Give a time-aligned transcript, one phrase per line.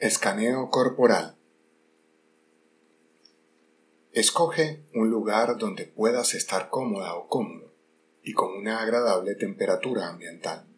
[0.00, 1.36] Escaneo corporal.
[4.12, 7.74] Escoge un lugar donde puedas estar cómoda o cómodo
[8.22, 10.68] y con una agradable temperatura ambiental.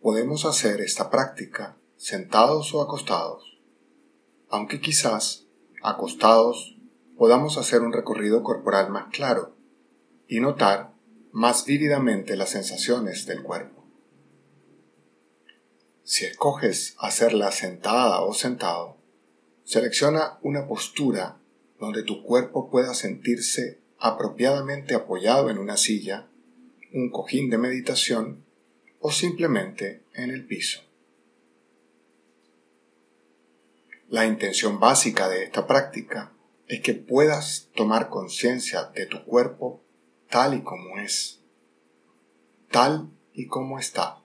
[0.00, 3.60] Podemos hacer esta práctica sentados o acostados,
[4.48, 5.46] aunque quizás
[5.82, 6.78] acostados
[7.18, 9.54] podamos hacer un recorrido corporal más claro
[10.26, 10.94] y notar
[11.30, 13.79] más vívidamente las sensaciones del cuerpo.
[16.10, 18.96] Si escoges hacerla sentada o sentado,
[19.62, 21.38] selecciona una postura
[21.78, 26.26] donde tu cuerpo pueda sentirse apropiadamente apoyado en una silla,
[26.92, 28.44] un cojín de meditación
[28.98, 30.80] o simplemente en el piso.
[34.08, 36.32] La intención básica de esta práctica
[36.66, 39.80] es que puedas tomar conciencia de tu cuerpo
[40.28, 41.38] tal y como es,
[42.68, 44.20] tal y como está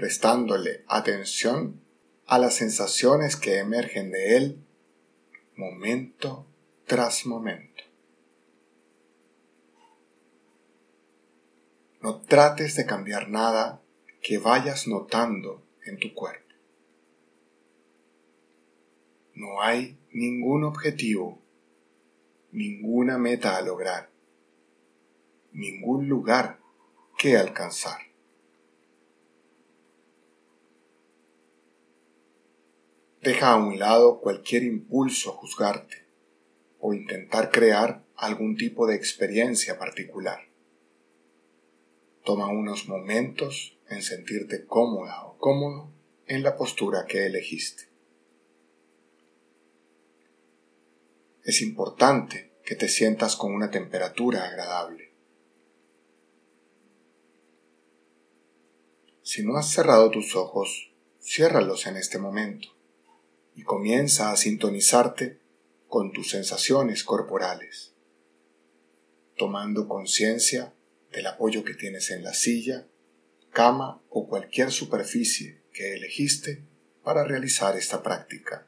[0.00, 1.78] prestándole atención
[2.26, 4.64] a las sensaciones que emergen de él
[5.56, 6.46] momento
[6.86, 7.82] tras momento.
[12.00, 13.82] No trates de cambiar nada
[14.22, 16.54] que vayas notando en tu cuerpo.
[19.34, 21.42] No hay ningún objetivo,
[22.52, 24.08] ninguna meta a lograr,
[25.52, 26.58] ningún lugar
[27.18, 28.09] que alcanzar.
[33.22, 36.06] Deja a un lado cualquier impulso juzgarte
[36.78, 40.48] o intentar crear algún tipo de experiencia particular.
[42.24, 45.92] Toma unos momentos en sentirte cómoda o cómodo
[46.26, 47.90] en la postura que elegiste.
[51.44, 55.12] Es importante que te sientas con una temperatura agradable.
[59.20, 62.79] Si no has cerrado tus ojos, ciérralos en este momento
[63.54, 65.40] y comienza a sintonizarte
[65.88, 67.94] con tus sensaciones corporales,
[69.36, 70.74] tomando conciencia
[71.12, 72.86] del apoyo que tienes en la silla,
[73.50, 76.64] cama o cualquier superficie que elegiste
[77.02, 78.66] para realizar esta práctica,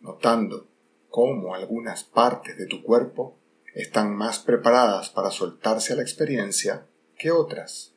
[0.00, 0.68] notando
[1.08, 3.38] cómo algunas partes de tu cuerpo
[3.74, 6.86] están más preparadas para soltarse a la experiencia
[7.16, 7.94] que otras.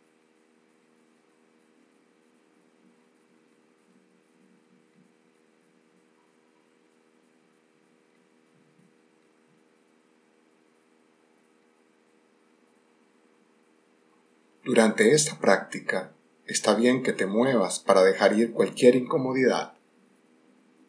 [14.63, 16.13] Durante esta práctica
[16.45, 19.73] está bien que te muevas para dejar ir cualquier incomodidad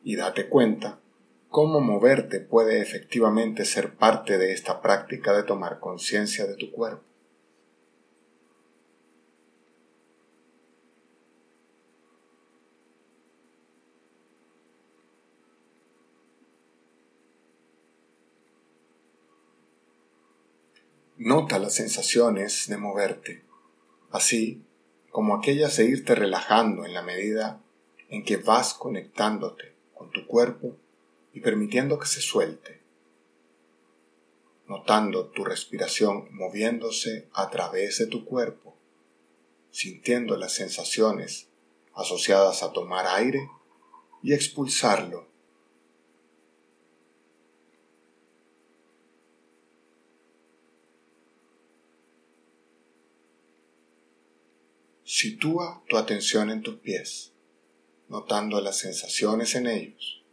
[0.04, 1.00] y date cuenta
[1.48, 7.02] cómo moverte puede efectivamente ser parte de esta práctica de tomar conciencia de tu cuerpo.
[21.16, 23.51] Nota las sensaciones de moverte
[24.12, 24.62] así
[25.10, 27.60] como aquellas de irte relajando en la medida
[28.08, 30.76] en que vas conectándote con tu cuerpo
[31.32, 32.82] y permitiendo que se suelte,
[34.68, 38.76] notando tu respiración moviéndose a través de tu cuerpo,
[39.70, 41.48] sintiendo las sensaciones
[41.94, 43.48] asociadas a tomar aire
[44.22, 45.31] y expulsarlo
[55.22, 57.32] Sitúa tu atención en tus pies,
[58.08, 60.24] notando las sensaciones en ellos,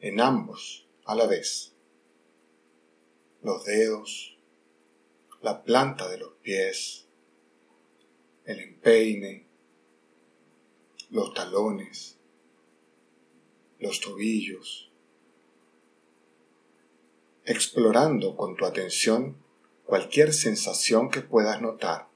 [0.00, 1.76] en ambos a la vez.
[3.40, 4.36] Los dedos,
[5.42, 7.06] la planta de los pies,
[8.46, 9.46] el empeine,
[11.10, 12.18] los talones,
[13.78, 14.90] los tobillos,
[17.44, 19.36] explorando con tu atención
[19.84, 22.08] cualquier sensación que puedas notar,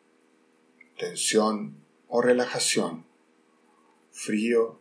[0.99, 1.80] tensión,
[2.11, 3.07] o relajación,
[4.11, 4.81] frío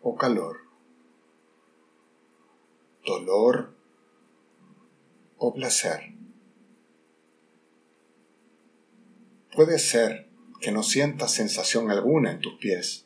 [0.00, 0.56] o calor,
[3.04, 3.76] dolor
[5.36, 6.14] o placer.
[9.54, 10.30] Puede ser
[10.60, 13.04] que no sientas sensación alguna en tus pies,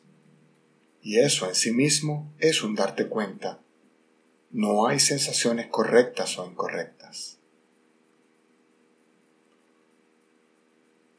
[1.01, 3.59] y eso en sí mismo es un darte cuenta.
[4.49, 7.39] No hay sensaciones correctas o incorrectas.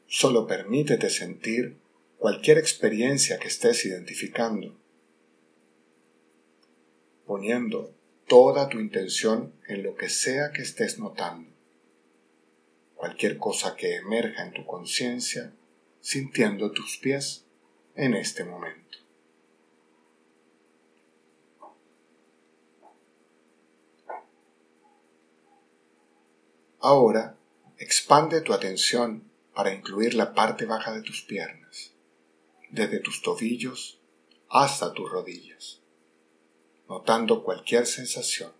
[0.07, 1.77] Solo permítete sentir
[2.19, 4.77] cualquier experiencia que estés identificando,
[7.25, 7.95] poniendo
[8.27, 11.49] toda tu intención en lo que sea que estés notando,
[12.95, 15.53] cualquier cosa que emerja en tu conciencia,
[16.01, 17.45] sintiendo tus pies
[17.95, 18.97] en este momento.
[26.81, 27.37] Ahora,
[27.77, 29.23] expande tu atención
[29.53, 31.93] para incluir la parte baja de tus piernas
[32.71, 33.99] desde tus tobillos
[34.49, 35.81] hasta tus rodillas,
[36.87, 38.51] notando cualquier sensación.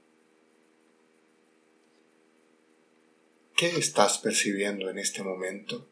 [3.56, 5.88] ¿Qué estás percibiendo en este momento?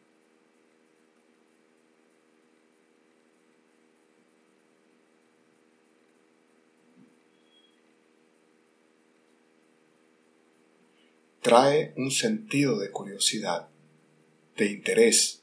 [11.42, 13.68] Trae un sentido de curiosidad,
[14.56, 15.42] de interés,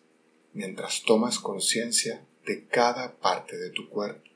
[0.53, 4.29] mientras tomas conciencia de cada parte de tu cuerpo.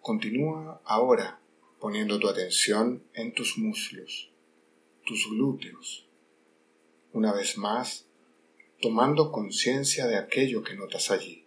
[0.00, 1.40] Continúa ahora
[1.80, 4.32] poniendo tu atención en tus muslos
[5.04, 6.06] tus glúteos.
[7.12, 8.06] Una vez más,
[8.80, 11.46] tomando conciencia de aquello que notas allí.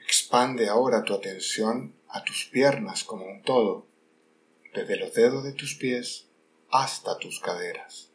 [0.00, 3.86] Expande ahora tu atención a tus piernas como un todo,
[4.74, 6.28] desde los dedos de tus pies
[6.70, 8.10] hasta tus caderas.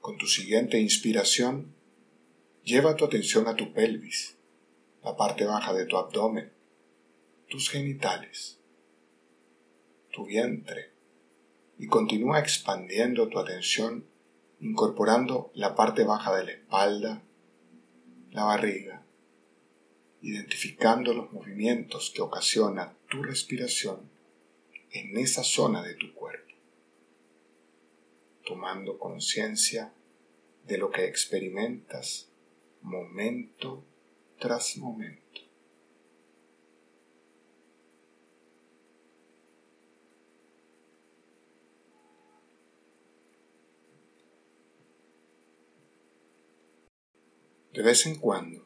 [0.00, 1.74] Con tu siguiente inspiración,
[2.64, 4.38] Lleva tu atención a tu pelvis,
[5.02, 6.50] la parte baja de tu abdomen,
[7.46, 8.58] tus genitales,
[10.10, 10.94] tu vientre,
[11.78, 14.06] y continúa expandiendo tu atención
[14.60, 17.22] incorporando la parte baja de la espalda,
[18.30, 19.03] la barriga,
[20.24, 24.08] identificando los movimientos que ocasiona tu respiración
[24.90, 26.54] en esa zona de tu cuerpo,
[28.46, 29.92] tomando conciencia
[30.66, 32.30] de lo que experimentas
[32.80, 33.84] momento
[34.38, 35.42] tras momento.
[47.74, 48.63] De vez en cuando,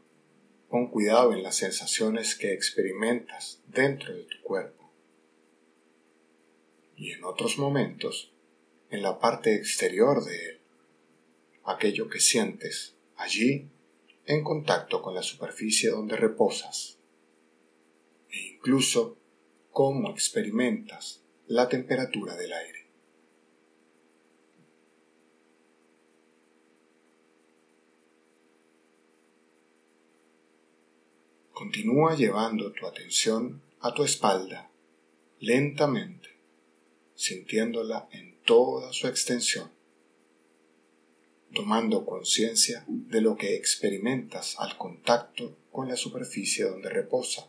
[0.69, 4.79] pon cuidado en las sensaciones que experimentas dentro de tu cuerpo
[6.97, 8.33] y en otros momentos
[8.91, 10.61] en la parte exterior de él,
[11.65, 13.71] aquello que sientes allí
[14.27, 16.99] en contacto con la superficie donde reposas
[18.31, 19.17] e incluso
[19.71, 22.78] cómo experimentas la temperatura del aire.
[31.59, 34.71] Continúa llevando tu atención a tu espalda
[35.41, 36.29] lentamente,
[37.17, 39.69] sintiéndola en toda su extensión
[41.53, 47.49] tomando conciencia de lo que experimentas al contacto con la superficie donde reposa,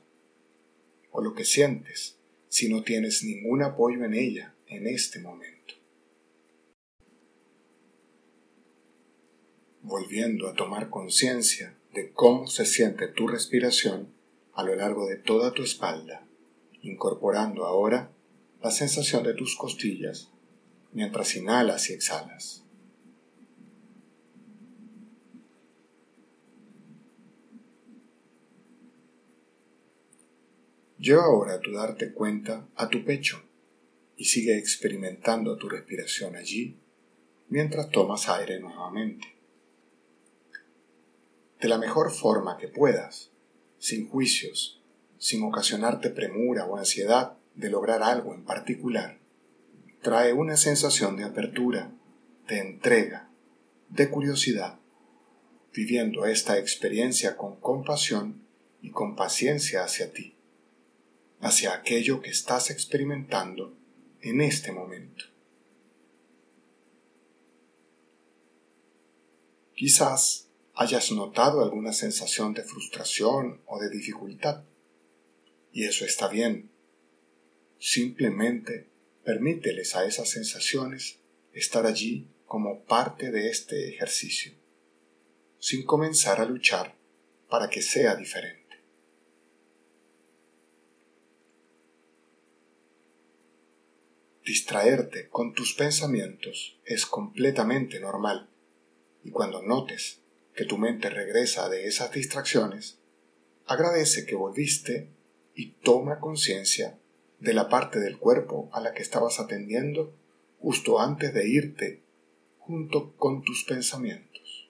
[1.11, 2.17] o lo que sientes
[2.47, 5.75] si no tienes ningún apoyo en ella en este momento.
[9.83, 14.13] Volviendo a tomar conciencia de cómo se siente tu respiración
[14.53, 16.25] a lo largo de toda tu espalda,
[16.81, 18.11] incorporando ahora
[18.61, 20.29] la sensación de tus costillas
[20.91, 22.63] mientras inhalas y exhalas.
[30.97, 33.41] Lleva ahora tu darte cuenta a tu pecho
[34.17, 36.77] y sigue experimentando tu respiración allí
[37.47, 39.38] mientras tomas aire nuevamente.
[41.59, 43.31] De la mejor forma que puedas,
[43.77, 44.81] sin juicios,
[45.17, 49.19] sin ocasionarte premura o ansiedad de lograr algo en particular,
[50.01, 51.91] trae una sensación de apertura,
[52.47, 53.29] de entrega,
[53.89, 54.79] de curiosidad,
[55.73, 58.41] viviendo esta experiencia con compasión
[58.81, 60.35] y con paciencia hacia ti
[61.41, 63.73] hacia aquello que estás experimentando
[64.21, 65.25] en este momento.
[69.73, 70.48] Quizás
[70.79, 74.63] hayas notado alguna sensación de frustración o de dificultad,
[75.73, 76.71] y eso está bien.
[77.79, 78.87] Simplemente
[79.25, 81.19] permíteles a esas sensaciones
[81.51, 84.53] estar allí como parte de este ejercicio,
[85.59, 86.95] sin comenzar a luchar
[87.49, 88.81] para que sea diferente.
[94.45, 98.49] Distraerte con tus pensamientos es completamente normal
[99.25, 100.21] y cuando notes
[100.59, 102.99] que tu mente regresa de esas distracciones,
[103.65, 105.09] agradece que volviste
[105.55, 106.99] y toma conciencia
[107.39, 110.13] de la parte del cuerpo a la que estabas atendiendo
[110.59, 112.03] justo antes de irte
[112.57, 114.69] junto con tus pensamientos.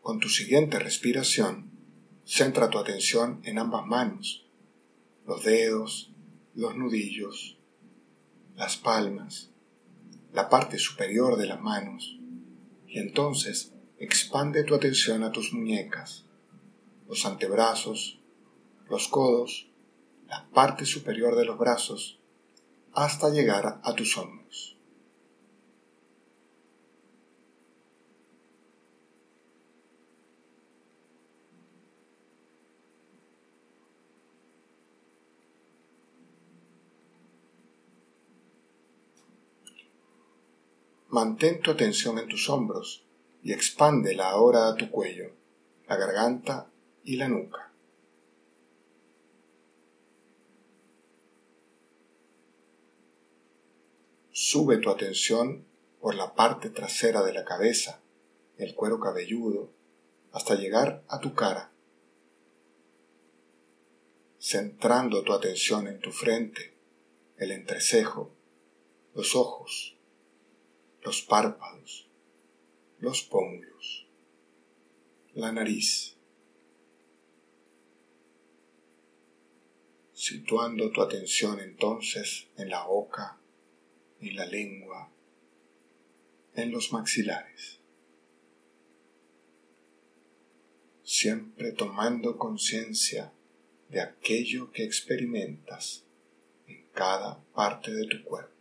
[0.00, 1.70] Con tu siguiente respiración,
[2.24, 4.43] centra tu atención en ambas manos
[5.26, 6.12] los dedos,
[6.54, 7.58] los nudillos,
[8.56, 9.50] las palmas,
[10.32, 12.18] la parte superior de las manos,
[12.86, 16.26] y entonces expande tu atención a tus muñecas,
[17.08, 18.20] los antebrazos,
[18.88, 19.70] los codos,
[20.28, 22.20] la parte superior de los brazos,
[22.92, 24.73] hasta llegar a tus hombros.
[41.14, 43.06] Mantén tu atención en tus hombros
[43.40, 45.30] y expándela ahora a tu cuello,
[45.86, 46.72] la garganta
[47.04, 47.72] y la nuca.
[54.32, 55.64] Sube tu atención
[56.00, 58.02] por la parte trasera de la cabeza,
[58.56, 59.70] el cuero cabelludo,
[60.32, 61.72] hasta llegar a tu cara,
[64.40, 66.76] centrando tu atención en tu frente,
[67.36, 68.34] el entrecejo,
[69.14, 69.94] los ojos,
[71.04, 72.08] los párpados,
[72.98, 74.06] los pómulos,
[75.34, 76.16] la nariz,
[80.14, 83.38] situando tu atención entonces en la boca,
[84.20, 85.12] en la lengua,
[86.54, 87.80] en los maxilares,
[91.02, 93.30] siempre tomando conciencia
[93.90, 96.06] de aquello que experimentas
[96.66, 98.53] en cada parte de tu cuerpo.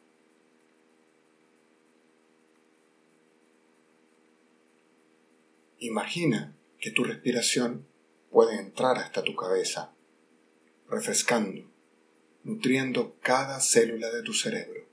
[5.84, 7.86] Imagina que tu respiración
[8.32, 9.94] puede entrar hasta tu cabeza,
[10.90, 11.70] refrescando,
[12.46, 14.88] nutriendo cada célula de tu cerebro.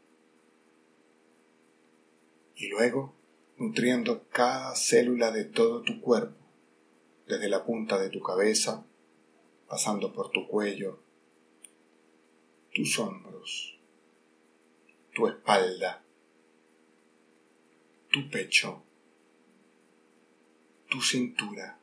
[2.57, 3.15] Y luego
[3.57, 6.45] nutriendo cada célula de todo tu cuerpo,
[7.29, 8.85] desde la punta de tu cabeza,
[9.69, 10.99] pasando por tu cuello,
[12.75, 13.79] tus hombros,
[15.15, 16.03] tu espalda,
[18.11, 18.83] tu pecho,
[20.91, 21.79] tu cintura,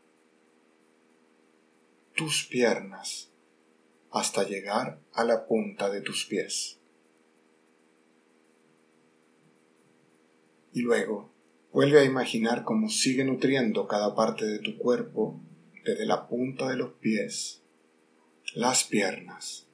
[2.13, 3.31] tus piernas,
[4.11, 6.77] hasta llegar a la punta de tus pies.
[10.73, 11.31] Y luego
[11.71, 15.39] vuelve a imaginar cómo sigue nutriendo cada parte de tu cuerpo
[15.85, 17.63] desde la punta de los pies,
[18.55, 19.67] las piernas,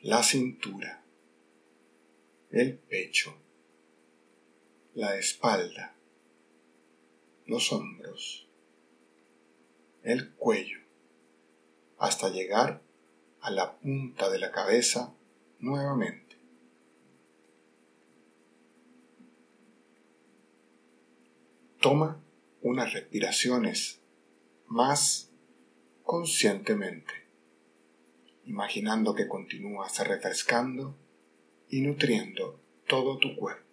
[0.00, 1.04] la cintura,
[2.52, 3.34] el pecho,
[4.94, 5.96] la espalda,
[7.46, 8.43] los hombros,
[10.04, 10.78] el cuello,
[11.98, 12.82] hasta llegar
[13.40, 15.14] a la punta de la cabeza
[15.58, 16.38] nuevamente.
[21.80, 22.22] Toma
[22.62, 24.00] unas respiraciones
[24.66, 25.30] más
[26.02, 27.12] conscientemente,
[28.44, 30.96] imaginando que continúas refrescando
[31.68, 33.63] y nutriendo todo tu cuerpo.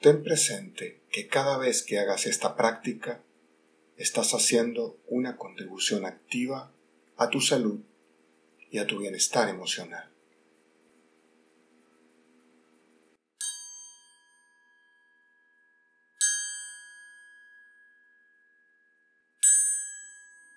[0.00, 3.22] Ten presente que cada vez que hagas esta práctica,
[3.98, 6.72] estás haciendo una contribución activa
[7.18, 7.80] a tu salud
[8.70, 10.08] y a tu bienestar emocional.